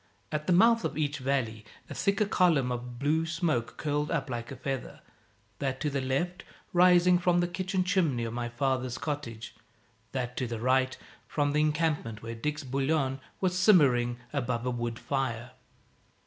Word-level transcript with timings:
At 0.31 0.47
the 0.47 0.51
mouth 0.51 0.83
of 0.83 0.97
each 0.97 1.19
valley 1.19 1.63
a 1.87 1.93
thicker 1.93 2.25
column 2.25 2.71
of 2.71 2.97
blue 2.97 3.23
smoke 3.27 3.77
curled 3.77 4.09
up 4.09 4.31
like 4.31 4.49
a 4.51 4.55
feather 4.55 4.99
that 5.59 5.79
to 5.81 5.91
the 5.91 6.01
left 6.01 6.43
rising 6.73 7.19
from 7.19 7.39
the 7.39 7.47
kitchen 7.47 7.83
chimney 7.83 8.23
of 8.23 8.33
my 8.33 8.49
father's 8.49 8.97
cottage, 8.97 9.53
that 10.11 10.35
to 10.37 10.47
the 10.47 10.59
right 10.59 10.97
from 11.27 11.51
the 11.53 11.61
encampment 11.61 12.23
where 12.23 12.33
Dick's 12.33 12.63
bouillon 12.63 13.19
was 13.39 13.55
simmering 13.55 14.17
above 14.33 14.65
a 14.65 14.71
wood 14.71 14.97
fire. 14.97 15.51